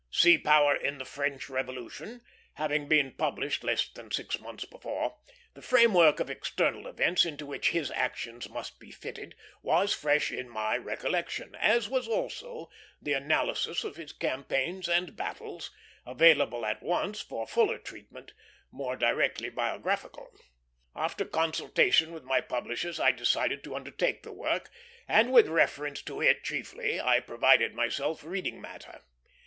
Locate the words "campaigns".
14.11-14.89